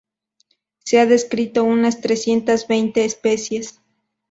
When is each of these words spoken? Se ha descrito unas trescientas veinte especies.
Se 0.83 0.99
ha 0.99 1.05
descrito 1.05 1.63
unas 1.63 2.01
trescientas 2.01 2.67
veinte 2.67 3.05
especies. 3.05 3.79